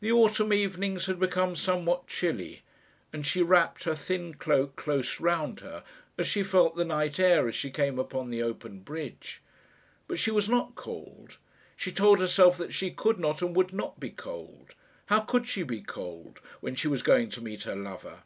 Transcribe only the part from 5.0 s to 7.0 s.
round her, as she felt the